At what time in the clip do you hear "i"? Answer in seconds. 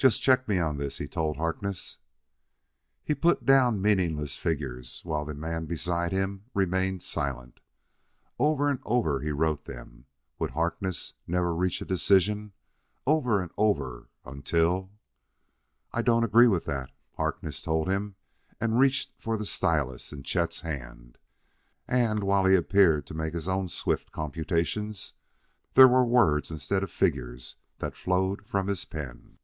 15.92-16.00